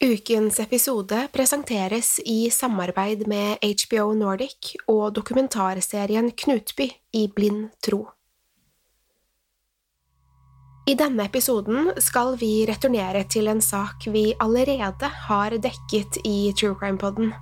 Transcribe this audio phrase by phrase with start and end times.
[0.00, 8.06] Ukens episode presenteres i samarbeid med HBO Nordic og dokumentarserien Knutby i blind tro.
[10.88, 16.80] I denne episoden skal vi returnere til en sak vi allerede har dekket i True
[16.80, 17.34] Crime-podden.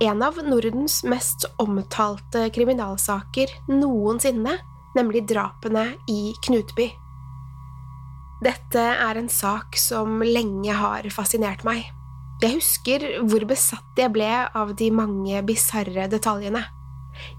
[0.00, 4.56] En av Nordens mest omtalte kriminalsaker noensinne,
[4.96, 6.88] nemlig drapene i Knutby.
[8.40, 11.84] Dette er en sak som lenge har fascinert meg.
[12.40, 16.62] Jeg husker hvor besatt jeg ble av de mange bisarre detaljene.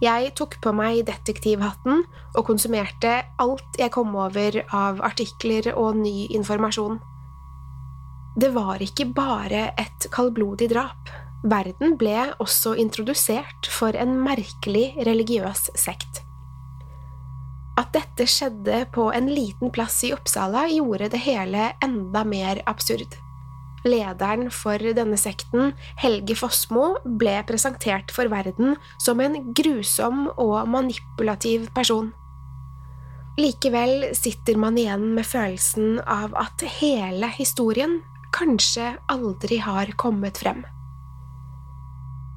[0.03, 2.03] Jeg tok på meg detektivhatten
[2.35, 7.00] og konsumerte alt jeg kom over av artikler og ny informasjon.
[8.38, 11.09] Det var ikke bare et kaldblodig drap.
[11.41, 16.22] Verden ble også introdusert for en merkelig religiøs sekt.
[17.79, 23.15] At dette skjedde på en liten plass i Uppsala, gjorde det hele enda mer absurd.
[23.87, 31.71] Lederen for denne sekten, Helge Fossmo, ble presentert for verden som en grusom og manipulativ
[31.73, 32.11] person.
[33.39, 38.01] Likevel sitter man igjen med følelsen av at hele historien
[38.35, 40.61] kanskje aldri har kommet frem.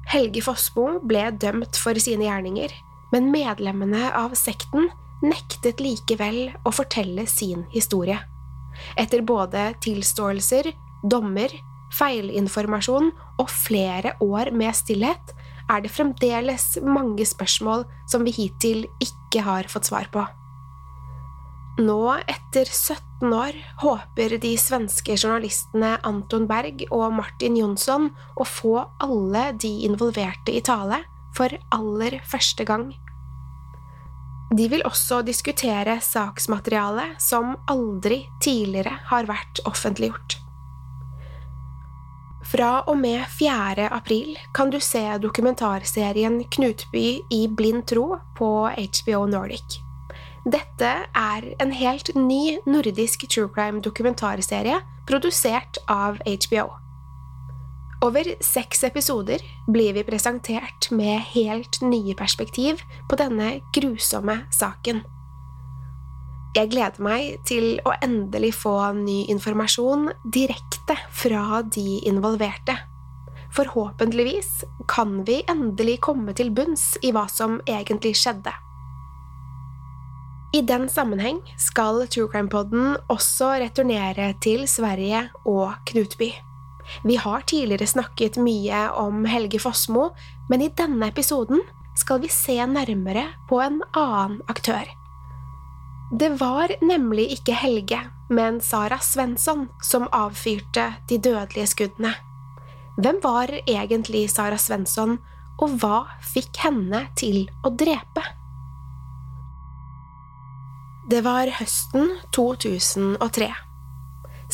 [0.09, 2.71] Helge Fossmo ble dømt for sine gjerninger,
[3.11, 4.89] men medlemmene av sekten
[5.23, 8.19] nektet likevel å fortelle sin historie.
[8.99, 10.71] Etter både tilståelser,
[11.03, 11.51] dommer,
[11.95, 15.35] feilinformasjon og flere år med stillhet
[15.71, 20.25] er det fremdeles mange spørsmål som vi hittil ikke har fått svar på.
[21.75, 21.99] Nå,
[22.31, 29.49] etter 17 år, håper de svenske journalistene Anton Berg og Martin Jonsson å få alle
[29.59, 31.01] de involverte i tale
[31.35, 32.93] for aller første gang.
[34.53, 40.37] De vil også diskutere saksmateriale som aldri tidligere har vært offentliggjort.
[42.45, 43.87] Fra og med 4.
[43.89, 49.79] april kan du se dokumentarserien Knutby i blind tro på HBO Nordic.
[50.45, 54.77] Dette er en helt ny nordisk true crime-dokumentarserie
[55.09, 56.84] produsert av HBO.
[58.05, 64.99] Over seks episoder blir vi presentert med helt nye perspektiv på denne grusomme saken.
[66.55, 72.77] Jeg gleder meg til å endelig få ny informasjon direkte fra de involverte.
[73.55, 74.61] Forhåpentligvis
[74.91, 78.53] kan vi endelig komme til bunns i hva som egentlig skjedde.
[80.55, 86.35] I den sammenheng skal True Crime-podden også returnere til Sverige og Knutby.
[87.03, 90.09] Vi har tidligere snakket mye om Helge Fossmo,
[90.49, 91.63] men i denne episoden
[91.97, 94.85] skal vi se nærmere på en annen aktør.
[96.11, 97.99] Det var nemlig ikke Helge,
[98.29, 102.13] men Sara Svensson som avfyrte de dødelige skuddene.
[103.01, 105.17] Hvem var egentlig Sara Svensson,
[105.59, 108.23] og hva fikk henne til å drepe?
[111.09, 113.64] Det var høsten 2003.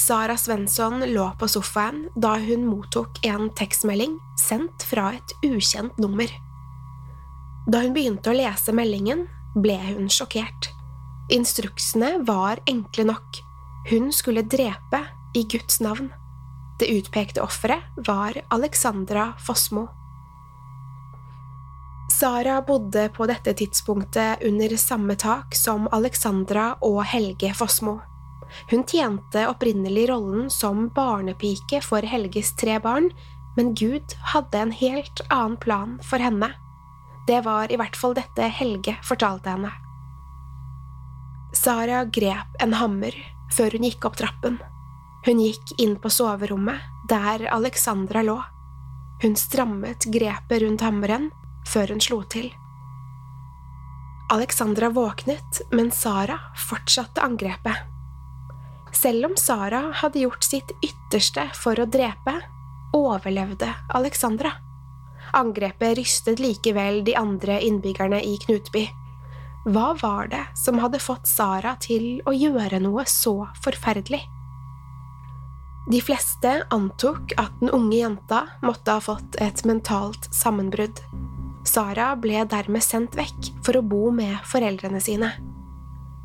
[0.01, 6.31] Sara Svensson lå på sofaen da hun mottok en tekstmelding sendt fra et ukjent nummer.
[7.69, 10.71] Da hun begynte å lese meldingen, ble hun sjokkert.
[11.31, 13.42] Instruksene var enkle nok.
[13.92, 15.03] Hun skulle drepe
[15.38, 16.09] i Guds navn.
[16.81, 19.86] Det utpekte offeret var Alexandra Fossmo.
[22.12, 28.00] Sara bodde på dette tidspunktet under samme tak som Alexandra og Helge Fossmo.
[28.71, 33.12] Hun tjente opprinnelig rollen som barnepike for Helges tre barn,
[33.56, 36.53] men Gud hadde en helt annen plan for henne.
[37.27, 39.71] Det var i hvert fall dette Helge fortalte henne.
[41.53, 43.15] Sara grep en hammer
[43.51, 44.57] før hun gikk opp trappen.
[45.25, 46.80] Hun gikk inn på soverommet,
[47.12, 48.39] der Alexandra lå.
[49.21, 51.30] Hun strammet grepet rundt hammeren
[51.68, 52.50] før hun slo til.
[54.31, 56.39] Alexandra våknet, men Sara
[56.69, 57.91] fortsatte angrepet.
[59.01, 62.36] Selv om Sara hadde gjort sitt ytterste for å drepe,
[62.94, 64.51] overlevde Alexandra.
[65.33, 68.83] Angrepet rystet likevel de andre innbyggerne i Knutby.
[69.65, 73.33] Hva var det som hadde fått Sara til å gjøre noe så
[73.63, 74.21] forferdelig?
[75.89, 81.01] De fleste antok at den unge jenta måtte ha fått et mentalt sammenbrudd.
[81.65, 85.31] Sara ble dermed sendt vekk for å bo med foreldrene sine.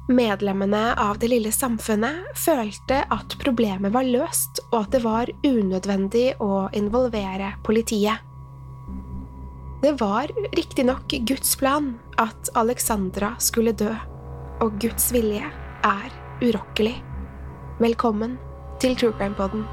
[0.07, 6.29] Medlemmene av det lille samfunnet følte at problemet var løst, og at det var unødvendig
[6.39, 8.23] å involvere politiet.
[9.83, 13.91] Det var riktignok Guds plan at Alexandra skulle dø,
[14.63, 15.51] og Guds vilje
[15.83, 16.95] er urokkelig.
[17.83, 18.39] Velkommen
[18.79, 19.67] til True Crime Poden.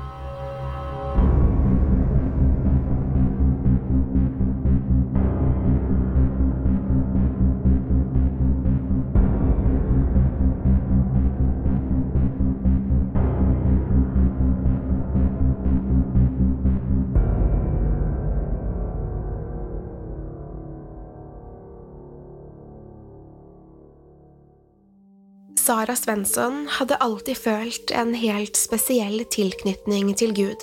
[25.74, 30.62] Sara Svensson hadde alltid følt en helt spesiell tilknytning til Gud.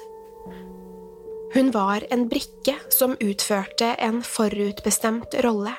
[1.51, 5.73] Hun var en brikke som utførte en forutbestemt rolle.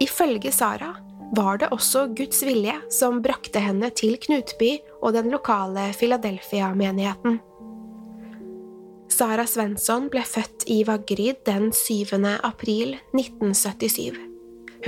[0.00, 0.94] Ifølge Sara
[1.36, 7.36] var det også Guds vilje som brakte henne til Knutby og den lokale Philadelphia-menigheten.
[9.12, 12.16] Sara Svensson ble født i Vaggeryd den 7.
[12.40, 14.16] april 1977.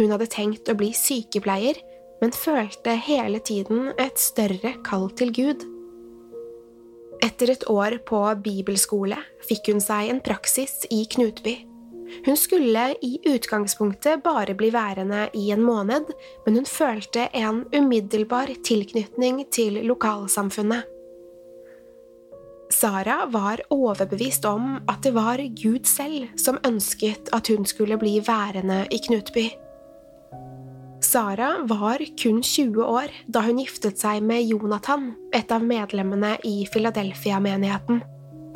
[0.00, 1.76] Hun hadde tenkt å bli sykepleier,
[2.20, 5.64] men følte hele tiden et større kall til Gud.
[7.24, 9.18] Etter et år på bibelskole
[9.48, 11.56] fikk hun seg en praksis i Knutby.
[12.26, 16.12] Hun skulle i utgangspunktet bare bli værende i en måned,
[16.44, 20.86] men hun følte en umiddelbar tilknytning til lokalsamfunnet.
[22.70, 28.18] Sara var overbevist om at det var Gud selv som ønsket at hun skulle bli
[28.26, 29.46] værende i Knutby.
[31.00, 36.64] Sara var kun 20 år da hun giftet seg med Jonathan, et av medlemmene i
[36.72, 38.00] Philadelphia-menigheten.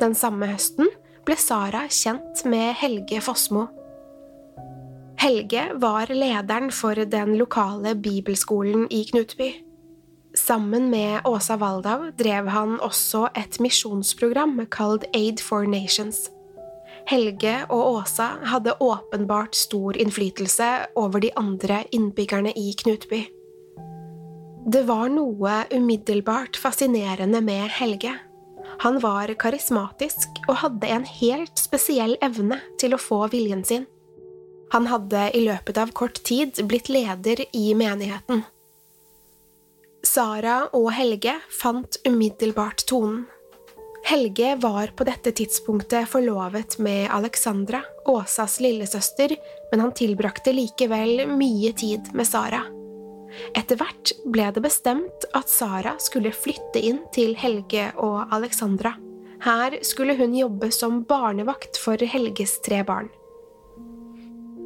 [0.01, 0.89] Den samme høsten
[1.27, 3.67] ble Sara kjent med Helge Fossmo.
[5.21, 9.51] Helge var lederen for den lokale bibelskolen i Knutby.
[10.33, 16.29] Sammen med Åsa Waldau drev han også et misjonsprogram kalt Aid for Nations.
[17.09, 20.69] Helge og Åsa hadde åpenbart stor innflytelse
[20.99, 23.25] over de andre innbyggerne i Knutby.
[24.71, 28.13] Det var noe umiddelbart fascinerende med Helge.
[28.83, 33.87] Han var karismatisk og hadde en helt spesiell evne til å få viljen sin.
[34.71, 38.45] Han hadde i løpet av kort tid blitt leder i menigheten.
[40.05, 43.25] Sara og Helge fant umiddelbart tonen.
[44.03, 49.35] Helge var på dette tidspunktet forlovet med Alexandra, Åsas lillesøster,
[49.71, 52.63] men han tilbrakte likevel mye tid med Sara.
[53.55, 58.95] Etter hvert ble det bestemt at Sara skulle flytte inn til Helge og Alexandra.
[59.41, 63.09] Her skulle hun jobbe som barnevakt for Helges tre barn.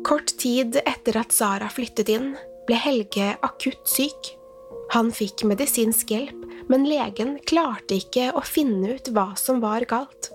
[0.05, 2.33] Kort tid etter at Sara flyttet inn,
[2.67, 4.34] ble Helge akutt syk.
[4.93, 10.31] Han fikk medisinsk hjelp, men legen klarte ikke å finne ut hva som var galt.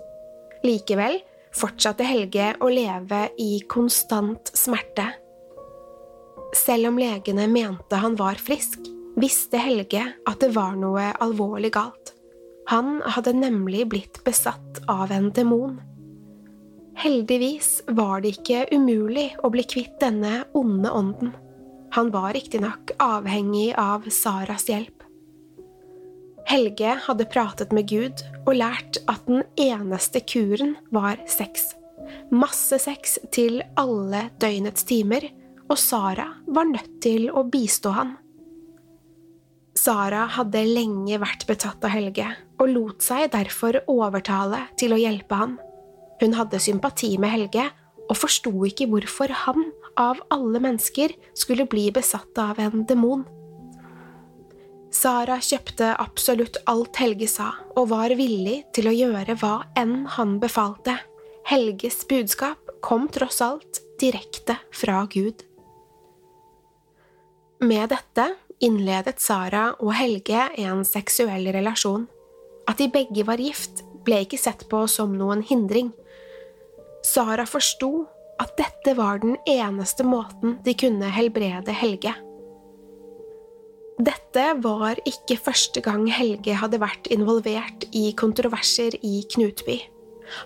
[0.65, 1.19] Likevel
[1.55, 5.07] fortsatte Helge å leve i konstant smerte.
[6.55, 8.79] Selv om legene mente han var frisk,
[9.19, 12.13] visste Helge at det var noe alvorlig galt.
[12.71, 15.79] Han hadde nemlig blitt besatt av en demon.
[17.01, 21.31] Heldigvis var det ikke umulig å bli kvitt denne onde ånden.
[21.91, 25.03] Han var riktignok avhengig av Saras hjelp.
[26.47, 31.73] Helge hadde pratet med Gud og lært at den eneste kuren var sex.
[32.31, 35.27] Masse sex til alle døgnets timer,
[35.67, 38.15] og Sara var nødt til å bistå han.
[39.77, 42.27] Sara hadde lenge vært betatt av Helge,
[42.59, 45.55] og lot seg derfor overtale til å hjelpe han.
[46.21, 47.69] Hun hadde sympati med Helge,
[48.09, 53.23] og forsto ikke hvorfor han, av alle mennesker, skulle bli besatt av en demon.
[54.91, 60.35] Sara kjøpte absolutt alt Helge sa, og var villig til å gjøre hva enn han
[60.43, 60.97] befalte.
[61.47, 65.45] Helges budskap kom tross alt direkte fra Gud.
[67.61, 68.27] Med dette
[68.61, 72.07] innledet Sara og Helge en seksuell relasjon.
[72.69, 75.91] At de begge var gift, ble ikke sett på som noen hindring.
[77.05, 78.05] Sara forsto
[78.41, 82.13] at dette var den eneste måten de kunne helbrede Helge.
[84.01, 89.77] Dette var ikke første gang Helge hadde vært involvert i kontroverser i Knutby.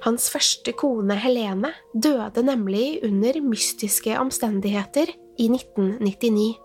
[0.04, 6.56] Hans første kone Helene døde nemlig under mystiske omstendigheter i 1999.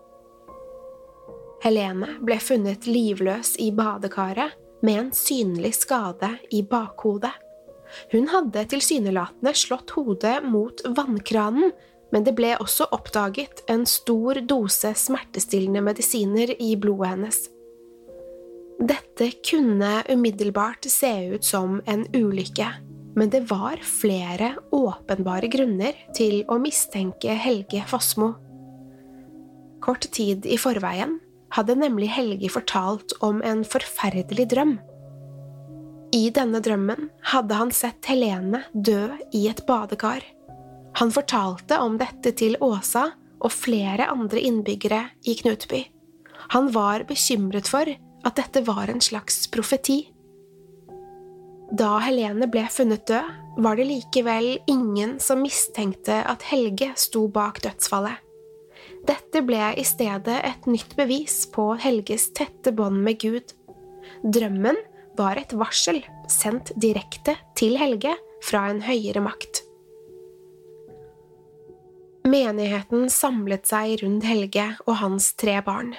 [1.61, 7.33] Helene ble funnet livløs i badekaret med en synlig skade i bakhodet.
[8.11, 11.71] Hun hadde tilsynelatende slått hodet mot vannkranen,
[12.11, 17.41] men det ble også oppdaget en stor dose smertestillende medisiner i blodet hennes.
[18.81, 22.67] Dette kunne umiddelbart se ut som en ulykke,
[23.15, 28.33] men det var flere åpenbare grunner til å mistenke Helge Fossmo.
[29.81, 31.19] Kort tid i forveien
[31.55, 34.79] hadde nemlig Helge fortalt om en forferdelig drøm.
[36.11, 40.23] I denne drømmen hadde han sett Helene dø i et badekar.
[40.99, 43.05] Han fortalte om dette til Åsa
[43.41, 45.85] og flere andre innbyggere i Knutby.
[46.51, 50.01] Han var bekymret for at dette var en slags profeti.
[51.71, 57.59] Da Helene ble funnet død, var det likevel ingen som mistenkte at Helge sto bak
[57.63, 58.19] dødsfallet.
[59.07, 63.55] Dette ble i stedet et nytt bevis på Helges tette bånd med Gud.
[64.23, 64.79] Drømmen
[65.17, 66.01] var et varsel
[66.31, 68.13] sendt direkte til Helge
[68.45, 69.63] fra en høyere makt.
[72.27, 75.95] Menigheten samlet seg rundt Helge og hans tre barn.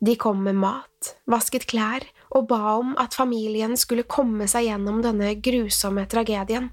[0.00, 5.02] De kom med mat, vasket klær og ba om at familien skulle komme seg gjennom
[5.04, 6.70] denne grusomme tragedien.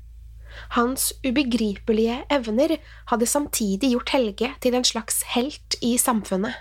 [0.76, 2.78] Hans ubegripelige evner
[3.12, 6.56] hadde samtidig gjort Helge til en slags helt i samfunnet.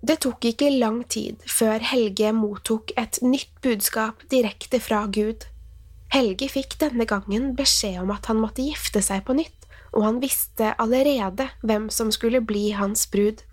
[0.00, 5.44] Det tok ikke lang tid før Helge mottok et nytt budskap direkte fra Gud.
[6.10, 10.22] Helge fikk denne gangen beskjed om at han måtte gifte seg på nytt, og han
[10.22, 13.44] visste allerede hvem som skulle bli hans brud.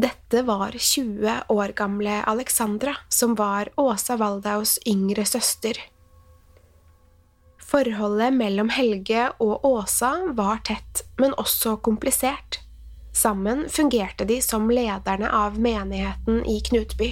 [0.00, 5.74] Dette var 20 år gamle Alexandra, som var Åsa Waldaus yngre søster.
[7.58, 12.62] Forholdet mellom Helge og Åsa var tett, men også komplisert.
[13.12, 17.10] Sammen fungerte de som lederne av menigheten i Knutby.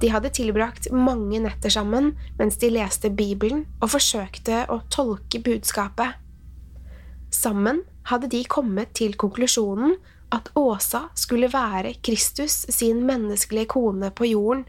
[0.00, 6.18] De hadde tilbrakt mange netter sammen mens de leste Bibelen og forsøkte å tolke budskapet.
[7.34, 9.98] Sammen hadde de kommet til konklusjonen
[10.34, 14.66] at Åsa skulle være Kristus sin menneskelige kone på jorden.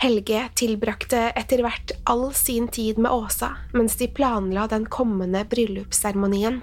[0.00, 6.62] Helge tilbrakte etter hvert all sin tid med Åsa mens de planla den kommende bryllupsseremonien.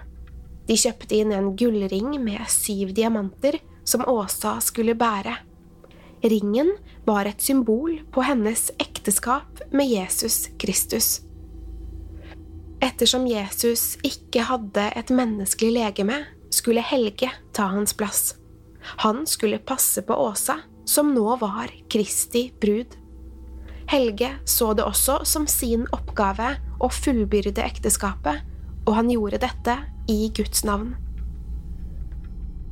[0.68, 5.38] De kjøpte inn en gullring med syv diamanter som Åsa skulle bære.
[6.28, 6.74] Ringen
[7.06, 11.22] var et symbol på hennes ekteskap med Jesus Kristus.
[12.84, 16.20] Ettersom Jesus ikke hadde et menneskelig legeme,
[16.54, 18.36] skulle Helge ta hans plass.
[19.04, 22.96] Han skulle passe på Åsa, som nå var Kristi brud.
[23.88, 28.44] Helge så det også som sin oppgave å fullbyrde ekteskapet,
[28.88, 30.96] og han gjorde dette i Guds navn.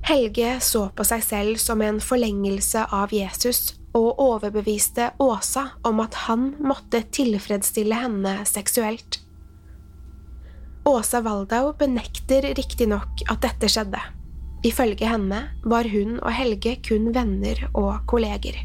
[0.06, 6.18] Helge så på seg selv som en forlengelse av Jesus og overbeviste Åsa om at
[6.28, 9.22] han måtte tilfredsstille henne seksuelt.
[10.86, 14.02] Åsa Waldau benekter riktignok at dette skjedde.
[14.66, 18.60] Ifølge henne var hun og Helge kun venner og kolleger.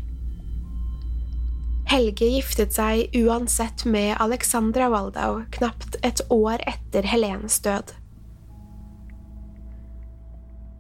[1.90, 7.96] Helge giftet seg uansett med Alexandra Waldau knapt et år etter Helenes død.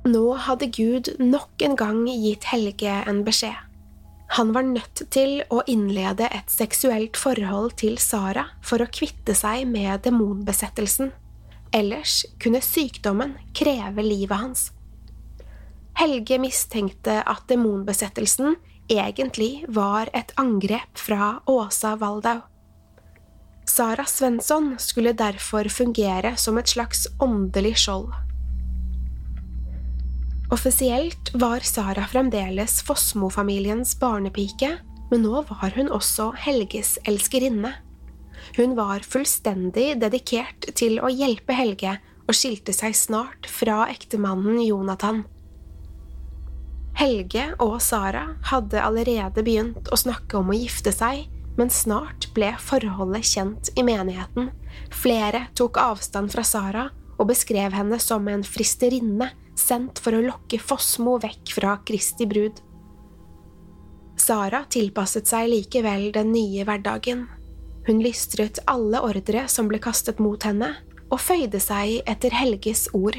[0.08, 3.56] Nå hadde Gud nok en gang gitt Helge en beskjed.
[4.38, 9.66] Han var nødt til å innlede et seksuelt forhold til Sara for å kvitte seg
[9.68, 11.10] med demonbesettelsen.
[11.74, 14.62] Ellers kunne sykdommen kreve livet hans.
[15.98, 18.54] Helge mistenkte at demonbesettelsen
[18.90, 22.40] egentlig var et angrep fra Åsa Waldau.
[23.68, 28.14] Sara Svensson skulle derfor fungere som et slags åndelig skjold.
[30.50, 34.72] Offisielt var Sara fremdeles Fossmo-familiens barnepike,
[35.10, 37.70] men nå var hun også Helges elskerinne.
[38.56, 41.92] Hun var fullstendig dedikert til å hjelpe Helge
[42.26, 45.22] og skilte seg snart fra ektemannen Jonathan.
[46.98, 51.28] Helge og Sara hadde allerede begynt å snakke om å gifte seg,
[51.60, 54.50] men snart ble forholdet kjent i menigheten.
[54.90, 56.88] Flere tok avstand fra Sara
[57.20, 59.30] og beskrev henne som en fristerinne
[59.60, 62.60] sendt for å lokke Fossmo vekk fra Kristi brud.
[64.20, 67.26] Sara tilpasset seg likevel den nye hverdagen.
[67.86, 70.74] Hun lystret alle ordre som ble kastet mot henne,
[71.10, 73.16] og føyde seg etter Helges ord.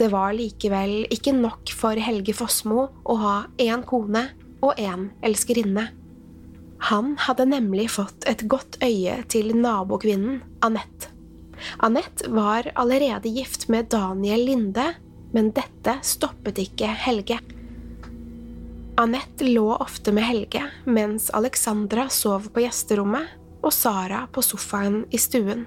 [0.00, 4.28] Det var likevel ikke nok for Helge Fossmo å ha én kone
[4.64, 5.88] og én elskerinne.
[6.88, 11.10] Han hadde nemlig fått et godt øye til nabokvinnen Anette.
[11.84, 14.86] Anette var allerede gift med Daniel Linde,
[15.34, 17.38] men dette stoppet ikke Helge.
[19.00, 25.20] Anette lå ofte med Helge mens Alexandra sov på gjesterommet og Sara på sofaen i
[25.20, 25.66] stuen.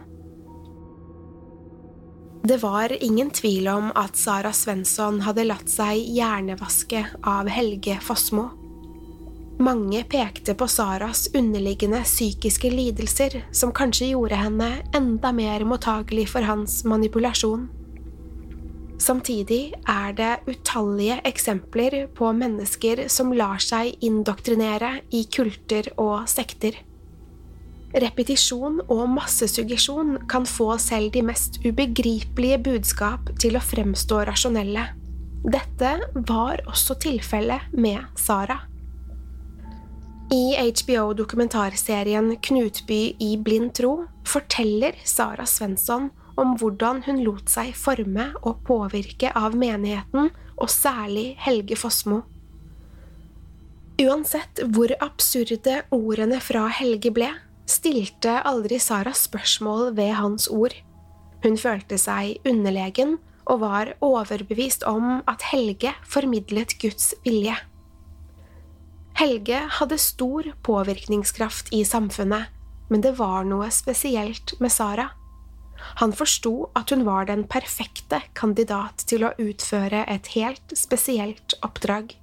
[2.44, 8.50] Det var ingen tvil om at Sara Svensson hadde latt seg hjernevaske av Helge Fossmo.
[9.64, 16.44] Mange pekte på Saras underliggende psykiske lidelser, som kanskje gjorde henne enda mer mottagelig for
[16.44, 17.70] hans manipulasjon.
[19.04, 26.78] Samtidig er det utallige eksempler på mennesker som lar seg indoktrinere i kulter og sekter.
[27.94, 34.88] Repetisjon og massesuggesjon kan få selv de mest ubegripelige budskap til å fremstå rasjonelle.
[35.44, 35.92] Dette
[36.30, 38.62] var også tilfellet med Sara.
[40.34, 46.08] I HBO-dokumentarserien Knutby i blind tro forteller Sara Svensson
[46.40, 52.22] om hvordan hun lot seg forme og påvirke av menigheten, og særlig Helge Fossmo.
[54.02, 57.30] Uansett hvor absurde ordene fra Helge ble,
[57.70, 60.74] stilte aldri Sara spørsmål ved hans ord.
[61.44, 67.56] Hun følte seg underlegen og var overbevist om at Helge formidlet Guds vilje.
[69.20, 72.50] Helge hadde stor påvirkningskraft i samfunnet,
[72.90, 75.12] men det var noe spesielt med Sara.
[76.02, 82.16] Han forsto at hun var den perfekte kandidat til å utføre et helt spesielt oppdrag.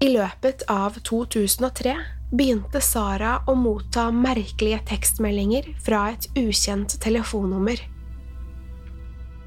[0.00, 1.94] I løpet av 2003
[2.32, 7.82] begynte Sara å motta merkelige tekstmeldinger fra et ukjent telefonnummer.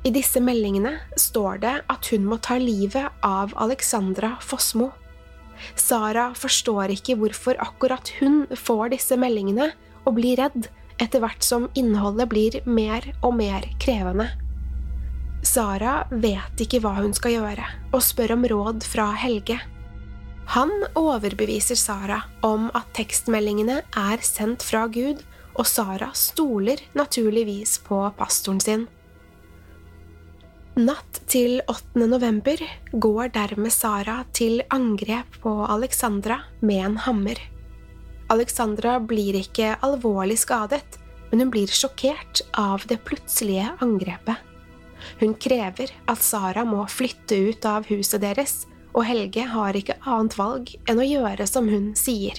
[0.04, 4.92] I disse meldingene står det at hun må ta livet av Alexandra Fossmo.
[5.80, 9.72] Sara forstår ikke hvorfor akkurat hun får disse meldingene,
[10.04, 10.68] og blir redd
[11.02, 14.30] etter hvert som innholdet blir mer og mer krevende.
[15.44, 19.60] Sara vet ikke hva hun skal gjøre, og spør om råd fra Helge.
[20.56, 25.22] Han overbeviser Sara om at tekstmeldingene er sendt fra Gud,
[25.54, 28.88] og Sara stoler naturligvis på pastoren sin.
[30.74, 32.08] Natt til 8.
[32.10, 32.58] november
[32.98, 37.38] går dermed Sara til angrep på Alexandra med en hammer.
[38.34, 40.98] Alexandra blir ikke alvorlig skadet,
[41.30, 44.42] men hun blir sjokkert av det plutselige angrepet.
[45.20, 50.38] Hun krever at Sara må flytte ut av huset deres og Helge har ikke annet
[50.38, 52.38] valg enn å gjøre som hun sier.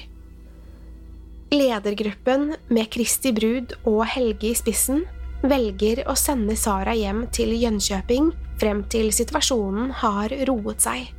[1.54, 5.04] Ledergruppen, med Kristi brud og Helge i spissen,
[5.44, 11.10] velger å sende Sara hjem til Jönköping frem til situasjonen har roet seg.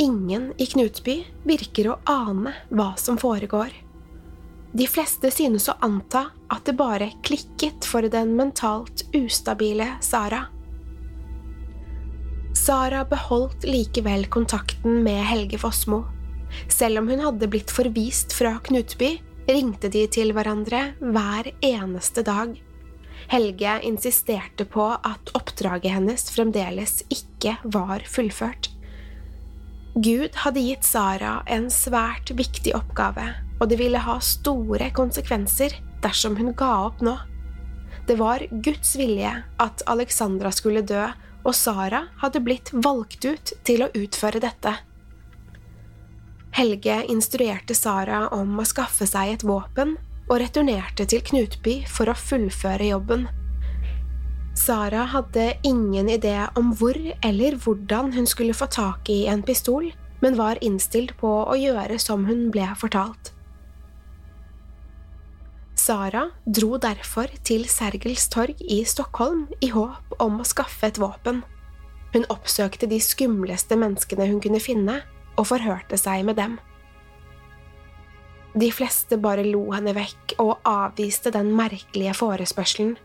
[0.00, 3.74] Ingen i Knutby virker å ane hva som foregår.
[4.72, 10.46] De fleste synes å anta at det bare klikket for den mentalt ustabile Sara.
[12.56, 16.00] Sara beholdt likevel kontakten med Helge Fossmo.
[16.72, 19.18] Selv om hun hadde blitt forvist fra Knutby,
[19.52, 22.56] ringte de til hverandre hver eneste dag.
[23.28, 28.69] Helge insisterte på at oppdraget hennes fremdeles ikke var fullført.
[30.00, 33.24] Gud hadde gitt Sara en svært viktig oppgave,
[33.60, 37.18] og det ville ha store konsekvenser dersom hun ga opp nå.
[38.08, 41.02] Det var Guds vilje at Alexandra skulle dø,
[41.44, 44.72] og Sara hadde blitt valgt ut til å utføre dette.
[46.56, 49.98] Helge instruerte Sara om å skaffe seg et våpen
[50.30, 53.28] og returnerte til Knutby for å fullføre jobben.
[54.60, 59.86] Sara hadde ingen idé om hvor eller hvordan hun skulle få tak i en pistol,
[60.20, 63.32] men var innstilt på å gjøre som hun ble fortalt.
[65.80, 71.40] Sara dro derfor til Sergels torg i Stockholm i håp om å skaffe et våpen.
[72.12, 75.00] Hun oppsøkte de skumleste menneskene hun kunne finne,
[75.40, 76.58] og forhørte seg med dem.
[78.60, 82.98] De fleste bare lo henne vekk og avviste den merkelige forespørselen.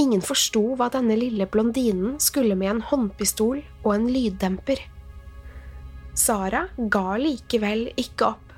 [0.00, 4.80] Ingen forsto hva denne lille blondinen skulle med en håndpistol og en lyddemper.
[6.16, 8.48] Sara ga likevel ikke opp.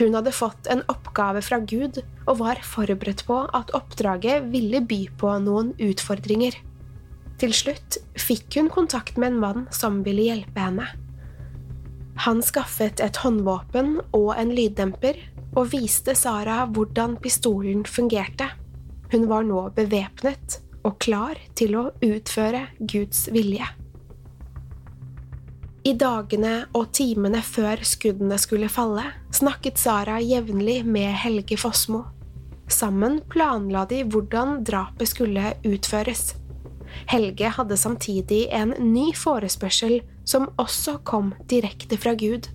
[0.00, 5.02] Hun hadde fått en oppgave fra Gud og var forberedt på at oppdraget ville by
[5.20, 6.56] på noen utfordringer.
[7.40, 10.88] Til slutt fikk hun kontakt med en mann som ville hjelpe henne.
[12.24, 15.20] Han skaffet et håndvåpen og en lyddemper
[15.56, 18.48] og viste Sara hvordan pistolen fungerte.
[19.12, 23.66] Hun var nå bevæpnet og klar til å utføre Guds vilje.
[25.80, 32.04] I dagene og timene før skuddene skulle falle, snakket Sara jevnlig med Helge Fossmo.
[32.70, 36.34] Sammen planla de hvordan drapet skulle utføres.
[37.10, 42.50] Helge hadde samtidig en ny forespørsel som også kom direkte fra Gud.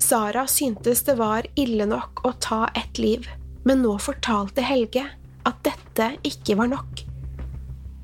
[0.00, 3.28] Sara syntes det var ille nok å ta ett liv,
[3.64, 5.04] men nå fortalte Helge
[5.48, 7.04] at dette ikke var nok.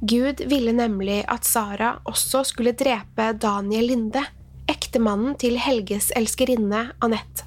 [0.01, 4.23] Gud ville nemlig at Sara også skulle drepe Daniel Linde,
[4.71, 7.45] ektemannen til Helges elskerinne Anette.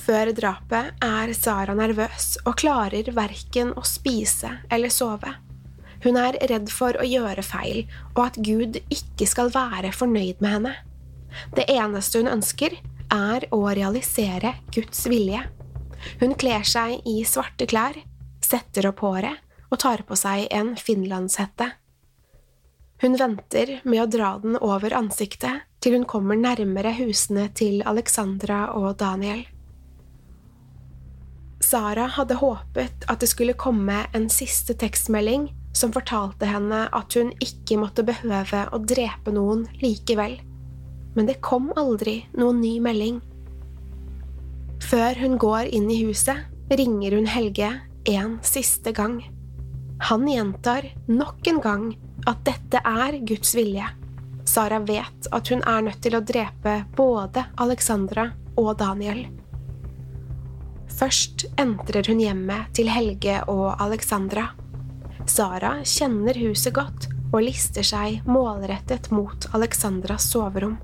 [0.00, 5.34] Før drapet er Sara nervøs og klarer verken å spise eller sove.
[6.04, 7.82] Hun er redd for å gjøre feil
[8.14, 10.72] og at Gud ikke skal være fornøyd med henne.
[11.54, 12.78] Det eneste hun ønsker,
[13.10, 15.42] er å realisere Guds vilje.
[16.20, 17.98] Hun kler seg i svarte klær,
[18.44, 21.70] setter opp håret og tar på seg en finlandshette.
[23.00, 28.66] Hun venter med å dra den over ansiktet til hun kommer nærmere husene til Alexandra
[28.76, 29.46] og Daniel.
[31.64, 37.30] Sara hadde håpet at det skulle komme en siste tekstmelding som fortalte henne at hun
[37.40, 40.40] ikke måtte behøve å drepe noen likevel
[41.14, 43.20] men det kom aldri noen ny melding.
[44.82, 47.70] Før hun går inn i huset, ringer hun Helge
[48.10, 49.20] en siste gang.
[50.08, 51.84] Han gjentar nok en gang
[52.30, 53.86] at dette er Guds vilje.
[54.48, 59.26] Sara vet at hun er nødt til å drepe både Alexandra og Daniel.
[61.00, 64.50] Først entrer hun hjemmet til Helge og Alexandra.
[65.28, 70.78] Sara kjenner huset godt og lister seg målrettet mot Alexandras soverom.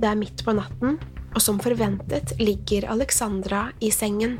[0.00, 0.98] Det er midt på natten,
[1.34, 4.38] og som forventet ligger Alexandra i sengen.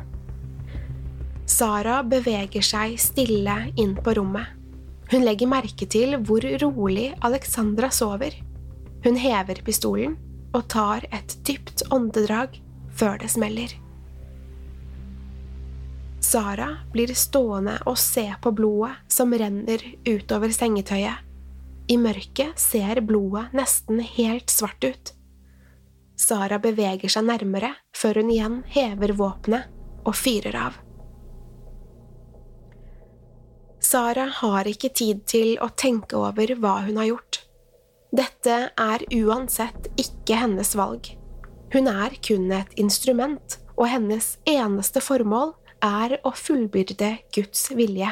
[1.51, 4.47] Sara beveger seg stille inn på rommet.
[5.11, 8.37] Hun legger merke til hvor rolig Alexandra sover.
[9.05, 10.17] Hun hever pistolen
[10.55, 12.61] og tar et dypt åndedrag
[12.95, 13.75] før det smeller.
[16.21, 21.27] Sara blir stående og se på blodet som renner utover sengetøyet.
[21.91, 25.15] I mørket ser blodet nesten helt svart ut.
[26.21, 29.71] Sara beveger seg nærmere før hun igjen hever våpenet
[30.05, 30.77] og fyrer av.
[33.81, 37.41] Sara har ikke tid til å tenke over hva hun har gjort.
[38.13, 41.09] Dette er uansett ikke hennes valg.
[41.73, 45.55] Hun er kun et instrument, og hennes eneste formål
[45.87, 48.11] er å fullbyrde Guds vilje.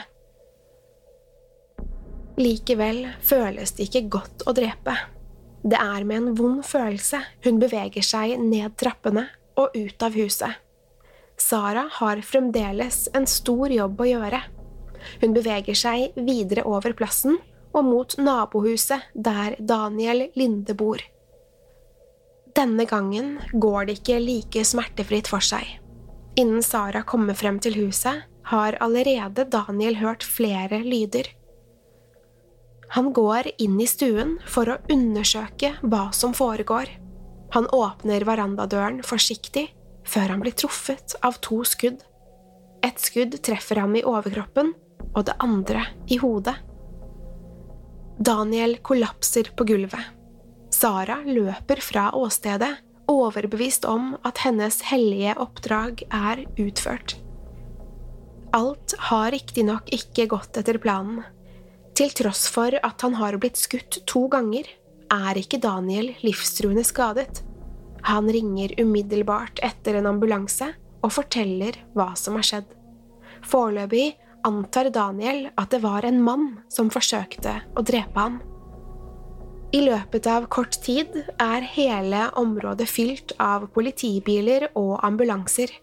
[2.39, 4.95] Likevel føles det ikke godt å drepe.
[5.63, 9.27] Det er med en vond følelse hun beveger seg ned trappene
[9.59, 10.61] og ut av huset.
[11.39, 14.41] Sara har fremdeles en stor jobb å gjøre.
[15.23, 17.39] Hun beveger seg videre over plassen
[17.77, 21.03] og mot nabohuset der Daniel Linde bor.
[22.59, 25.79] Denne gangen går det ikke like smertefritt for seg.
[26.39, 31.29] Innen Sara kommer frem til huset, har allerede Daniel hørt flere lyder.
[32.97, 36.89] Han går inn i stuen for å undersøke hva som foregår.
[37.53, 39.69] Han åpner verandadøren forsiktig
[40.09, 42.01] før han blir truffet av to skudd.
[42.85, 44.73] Et skudd treffer ham i overkroppen,
[45.15, 46.57] og det andre i hodet.
[48.19, 50.15] Daniel kollapser på gulvet.
[50.75, 52.75] Sara løper fra åstedet,
[53.09, 57.17] overbevist om at hennes hellige oppdrag er utført.
[58.57, 61.23] Alt har riktignok ikke gått etter planen.
[61.99, 64.69] Til tross for at han har blitt skutt to ganger,
[65.11, 67.41] er ikke Daniel livstruende skadet.
[68.07, 70.69] Han ringer umiddelbart etter en ambulanse
[71.03, 72.69] og forteller hva som har skjedd.
[73.43, 74.13] Foreløpig
[74.47, 78.39] antar Daniel at det var en mann som forsøkte å drepe ham.
[79.75, 85.75] I løpet av kort tid er hele området fylt av politibiler og ambulanser.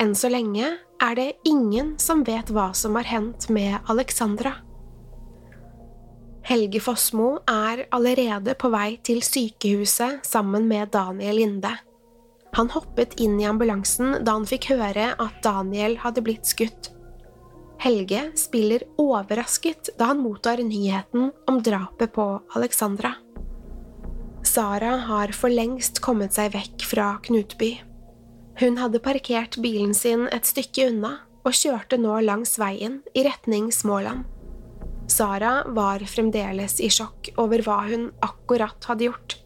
[0.00, 4.56] Enn så lenge er det ingen som vet hva som har hendt med Alexandra.
[6.42, 11.70] Helge Fossmo er allerede på vei til sykehuset sammen med Daniel Linde.
[12.58, 16.90] Han hoppet inn i ambulansen da han fikk høre at Daniel hadde blitt skutt.
[17.82, 22.26] Helge spiller overrasket da han mottar nyheten om drapet på
[22.58, 23.14] Alexandra.
[24.42, 27.76] Sara har for lengst kommet seg vekk fra Knutby.
[28.60, 33.70] Hun hadde parkert bilen sin et stykke unna og kjørte nå langs veien i retning
[33.74, 34.26] Småland.
[35.12, 39.36] Sara var fremdeles i sjokk over hva hun akkurat hadde gjort.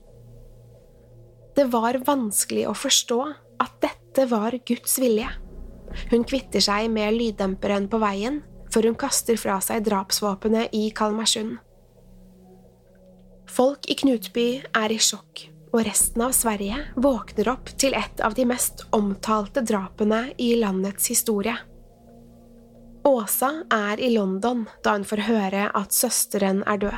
[1.57, 3.20] Det var vanskelig å forstå
[3.64, 5.29] at dette var Guds vilje.
[6.11, 11.57] Hun kvitter seg med lyddemperen på veien før hun kaster fra seg drapsvåpenet i Kalmarsund.
[13.48, 18.35] Folk i Knutby er i sjokk, og resten av Sverige våkner opp til et av
[18.37, 21.55] de mest omtalte drapene i landets historie.
[23.07, 26.97] Åsa er i London da hun får høre at søsteren er død.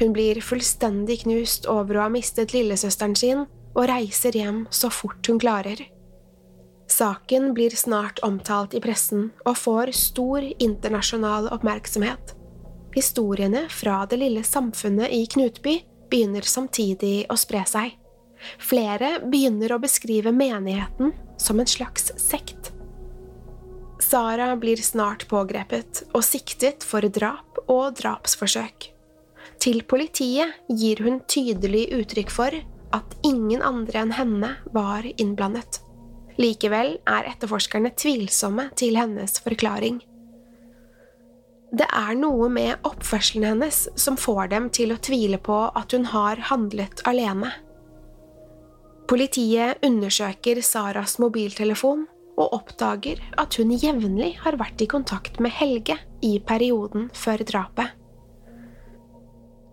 [0.00, 5.24] Hun blir fullstendig knust over å ha mistet lillesøsteren sin, og reiser hjem så fort
[5.30, 5.80] hun klarer.
[6.90, 12.34] Saken blir snart omtalt i pressen og får stor internasjonal oppmerksomhet.
[12.92, 15.78] Historiene fra det lille samfunnet i Knutby
[16.10, 17.96] begynner samtidig å spre seg.
[18.60, 22.59] Flere begynner å beskrive menigheten som en slags sekt.
[24.10, 28.88] Sara blir snart pågrepet og siktet for drap og drapsforsøk.
[29.62, 32.56] Til politiet gir hun tydelig uttrykk for
[32.96, 35.78] at ingen andre enn henne var innblandet.
[36.42, 40.02] Likevel er etterforskerne tvilsomme til hennes forklaring.
[41.70, 46.10] Det er noe med oppførselen hennes som får dem til å tvile på at hun
[46.10, 47.54] har handlet alene.
[49.06, 52.08] Politiet undersøker Saras mobiltelefon
[52.40, 57.96] og oppdager at hun jevnlig har vært i kontakt med Helge i perioden før drapet.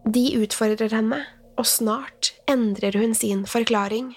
[0.08, 1.24] De utfordrer henne,
[1.58, 4.14] og snart endrer hun sin forklaring.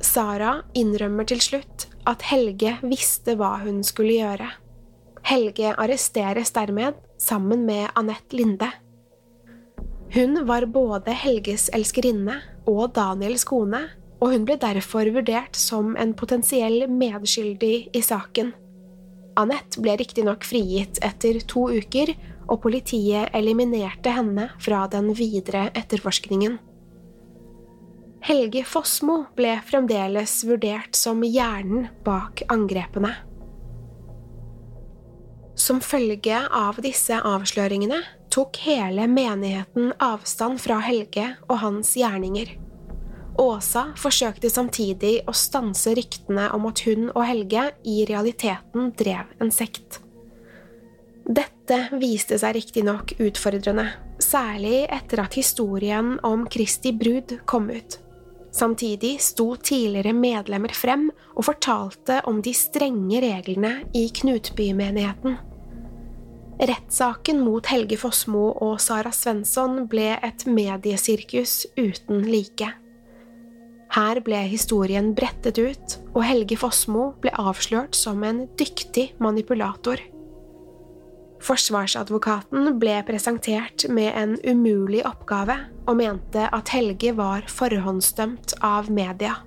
[0.00, 4.48] Sara innrømmer til slutt at Helge visste hva hun skulle gjøre.
[5.28, 8.70] Helge arresteres dermed sammen med Anette Linde.
[10.14, 13.84] Hun var både Helges elskerinne og Daniels kone
[14.20, 18.52] og hun ble derfor vurdert som en potensiell medskyldig i saken.
[19.40, 22.12] Anette ble riktignok frigitt etter to uker,
[22.50, 26.58] og politiet eliminerte henne fra den videre etterforskningen.
[28.26, 33.14] Helge Fossmo ble fremdeles vurdert som hjernen bak angrepene.
[35.56, 38.02] Som følge av disse avsløringene
[38.34, 42.52] tok hele menigheten avstand fra Helge og hans gjerninger.
[43.38, 49.52] Åsa forsøkte samtidig å stanse ryktene om at hun og Helge i realiteten drev en
[49.54, 50.00] sekt.
[51.30, 53.86] Dette viste seg riktignok utfordrende,
[54.18, 58.00] særlig etter at historien om Kristi brud kom ut.
[58.50, 65.38] Samtidig sto tidligere medlemmer frem og fortalte om de strenge reglene i Knutbymenigheten.
[66.60, 72.74] Rettssaken mot Helge Fossmo og Sara Svensson ble et mediesirkus uten like.
[73.90, 79.98] Her ble historien brettet ut, og Helge Fossmo ble avslørt som en dyktig manipulator.
[81.40, 85.56] Forsvarsadvokaten ble presentert med en umulig oppgave
[85.88, 89.40] og mente at Helge var forhåndsdømt av media.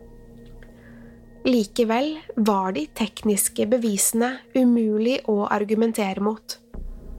[1.48, 6.58] Likevel var de tekniske bevisene umulig å argumentere mot.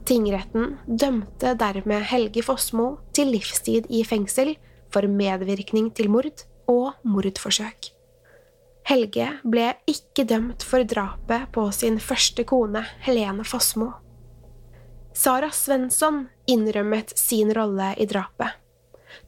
[0.05, 4.53] Tingretten dømte dermed Helge Fossmo til livstid i fengsel
[4.93, 7.91] for medvirkning til mord og mordforsøk.
[8.85, 13.95] Helge ble ikke dømt for drapet på sin første kone, Helene Fossmo.
[15.15, 18.59] Sara Svensson innrømmet sin rolle i drapet.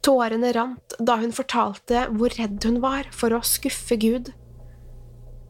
[0.04, 4.30] Tårene rant da hun fortalte hvor redd hun var for å skuffe Gud.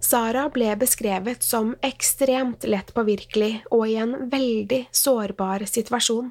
[0.00, 6.30] Sara ble beskrevet som ekstremt lett påvirkelig og i en veldig sårbar situasjon.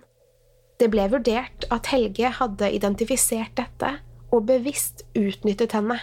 [0.79, 3.97] Det ble vurdert at Helge hadde identifisert dette
[4.31, 5.99] og bevisst utnyttet henne.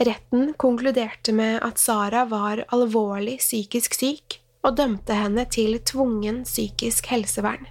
[0.00, 7.10] Retten konkluderte med at Sara var alvorlig psykisk syk, og dømte henne til tvungen psykisk
[7.12, 7.66] helsevern.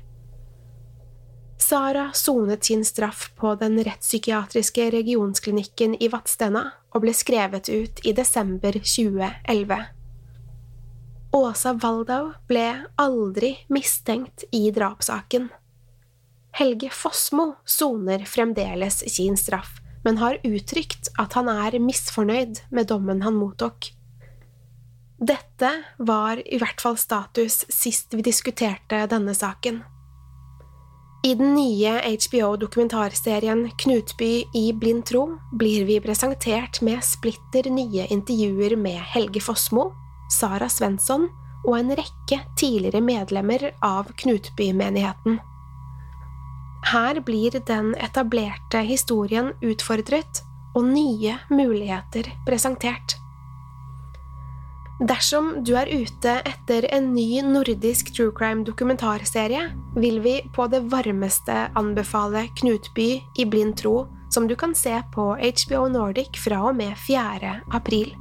[1.64, 6.64] Sara sonet sin straff på den rettspsykiatriske regionsklinikken i Vadstena
[6.94, 9.80] og ble skrevet ut i desember 2011.
[11.34, 12.68] Åsa Waldau ble
[13.02, 15.48] aldri mistenkt i drapssaken.
[16.54, 23.24] Helge Fossmo soner fremdeles sin straff, men har uttrykt at han er misfornøyd med dommen
[23.26, 23.90] han mottok.
[25.24, 29.80] Dette var i hvert fall status sist vi diskuterte denne saken.
[31.24, 35.24] I den nye HBO-dokumentarserien Knutby i blind tro
[35.56, 39.88] blir vi presentert med splitter nye intervjuer med Helge Fossmo,
[40.36, 41.30] Sara Svensson
[41.64, 45.40] og en rekke tidligere medlemmer av Knutby-menigheten.
[46.94, 50.44] Her blir den etablerte historien utfordret
[50.78, 53.16] og nye muligheter presentert.
[55.02, 59.64] Dersom du er ute etter en ny nordisk true crime-dokumentarserie,
[59.98, 63.10] vil vi på det varmeste anbefale Knutby
[63.42, 67.56] i blind tro, som du kan se på HBO Nordic fra og med 4.
[67.74, 68.14] april.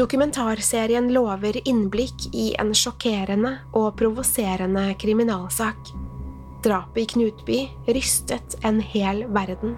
[0.00, 5.92] Dokumentarserien lover innblikk i en sjokkerende og provoserende kriminalsak.
[6.62, 9.76] Drapet i Knutby rystet en hel verden.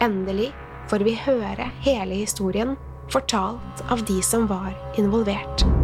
[0.00, 0.52] Endelig
[0.88, 2.76] får vi høre hele historien
[3.12, 5.83] fortalt av de som var involvert.